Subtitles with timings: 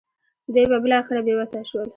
[0.53, 1.89] دوی به بالاخره بې وسه شول.